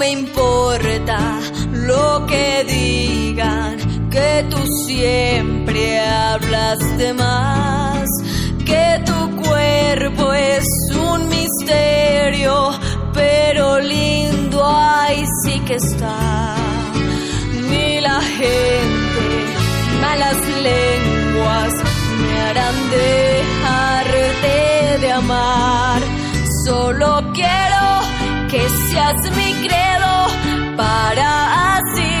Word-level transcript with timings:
Me 0.00 0.12
importa 0.12 1.18
lo 1.72 2.24
que 2.26 2.64
digan, 2.64 3.76
que 4.08 4.46
tú 4.48 4.56
siempre 4.86 6.00
hablas 6.00 6.78
de 6.96 7.12
más, 7.12 8.08
que 8.64 9.02
tu 9.04 9.36
cuerpo 9.42 10.32
es 10.32 10.64
un 10.96 11.28
misterio, 11.28 12.70
pero 13.12 13.78
lindo 13.78 14.66
ay 14.66 15.22
sí 15.44 15.60
que 15.66 15.74
está. 15.74 16.56
Ni 17.68 18.00
la 18.00 18.22
gente, 18.22 19.22
malas 20.00 20.38
lenguas 20.62 21.74
me 22.22 22.40
harán 22.40 22.76
dejarte 22.90 24.56
de 25.02 25.12
amar. 25.12 26.00
Solo 26.64 27.22
quiero 27.34 27.69
seas 28.68 29.16
mi 29.36 29.52
credo 29.66 30.76
para 30.76 31.76
así 31.76 32.12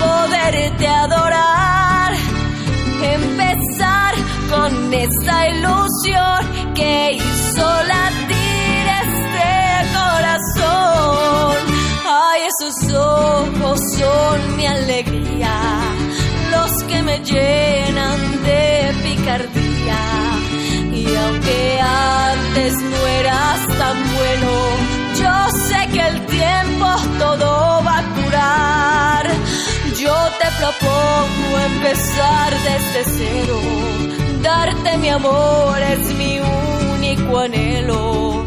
poderte 0.00 0.86
adorar. 0.88 2.12
Empezar 3.02 4.14
con 4.50 4.92
esta 4.92 5.48
ilusión 5.48 6.74
que 6.74 7.12
hizo 7.12 7.66
latir 7.94 8.84
este 9.04 9.48
corazón. 9.96 11.56
Ay, 12.06 12.40
esos 12.52 12.94
ojos 12.94 13.80
son 13.98 14.56
mi 14.56 14.66
alegría, 14.66 15.56
los 16.50 16.72
que 16.84 17.02
me 17.02 17.18
llenan 17.20 18.42
de 18.42 18.94
picardía. 19.02 20.02
Y 20.92 21.06
aunque 21.14 21.80
antes 21.80 22.74
no 22.74 22.95
te 30.66 30.84
propongo 30.84 31.58
empezar 31.58 32.52
desde 32.64 33.04
cero. 33.16 33.60
Darte 34.42 34.98
mi 34.98 35.08
amor 35.08 35.78
es 35.80 36.14
mi 36.14 36.40
único 36.94 37.38
anhelo. 37.38 38.46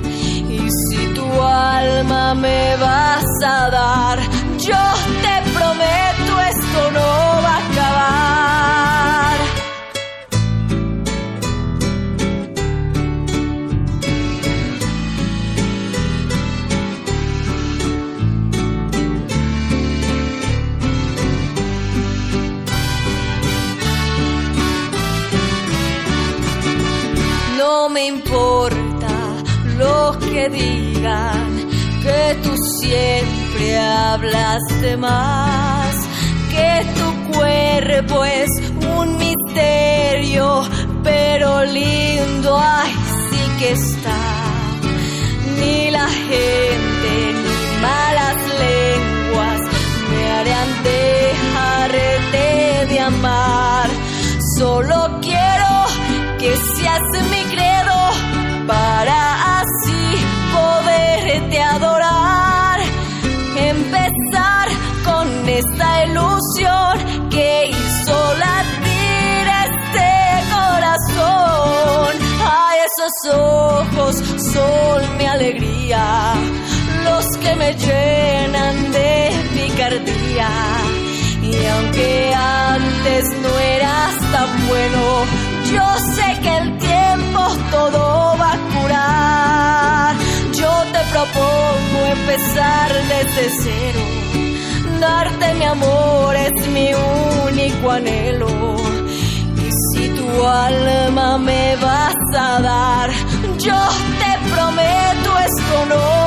Y 0.50 0.60
si 0.70 1.08
tu 1.14 1.26
alma 1.42 2.36
me 2.36 2.76
vas 2.78 3.26
a 3.46 3.70
dar, 3.70 3.89
No 27.72 27.88
me 27.88 28.08
importa 28.08 29.14
lo 29.78 30.18
que 30.18 30.50
digan, 30.50 31.50
que 32.02 32.22
tú 32.44 32.52
siempre 32.82 33.78
hablas 33.78 34.64
de 34.82 34.98
más, 34.98 35.94
que 36.50 36.72
tu 36.98 37.38
cuerpo 37.38 38.26
es 38.26 38.50
un 38.98 39.18
misterio, 39.20 40.68
pero 41.04 41.64
lindo, 41.66 42.58
ay, 42.60 42.92
sí 43.30 43.42
que 43.60 43.72
está. 43.74 44.22
Ni 45.60 45.92
la 45.92 46.08
gente 46.08 47.12
ni 47.44 47.82
malas 47.84 48.38
lenguas 48.66 49.62
me 50.10 50.22
harán 50.32 50.70
dejarte 50.92 52.88
de 52.90 53.00
amar. 53.00 53.90
Solo 54.58 55.20
quiero 55.22 55.70
que 56.40 56.56
seas 56.56 57.02
mi 57.32 57.39
Con 65.06 65.48
esta 65.48 66.06
ilusión 66.06 67.30
que 67.30 67.70
hizo 67.70 68.34
latir 68.38 69.48
este 69.66 70.10
corazón. 70.52 72.16
Ay, 72.44 72.80
esos 72.90 73.34
ojos 73.36 74.16
son 74.52 75.18
mi 75.18 75.26
alegría, 75.26 76.34
los 77.04 77.26
que 77.38 77.56
me 77.56 77.74
llenan 77.74 78.92
de 78.92 79.32
picardía. 79.54 80.50
Y 81.44 81.66
aunque 81.66 82.34
antes 82.34 83.26
no 83.42 83.60
eras 83.60 84.16
tan 84.32 84.68
bueno, 84.68 85.26
yo 85.72 85.86
sé 86.16 86.40
que 86.42 86.58
el 86.58 86.78
tiempo 86.78 87.48
todo 87.72 88.38
va 88.40 88.54
a 88.54 88.60
curar. 88.74 90.16
Yo 90.54 90.72
te 90.94 91.00
propongo 91.12 92.06
empezar 92.12 92.99
Darte 95.00 95.54
mi 95.54 95.66
amor 95.66 96.36
es 96.36 96.68
mi 96.68 96.90
único 97.48 97.92
anhelo. 97.92 98.76
Y 99.56 99.70
si 99.94 100.10
tu 100.10 100.46
alma 100.46 101.38
me 101.38 101.76
vas 101.78 102.16
a 102.38 102.60
dar, 102.60 103.10
yo 103.58 103.80
te 104.20 104.54
prometo 104.54 105.40
esto. 105.40 106.19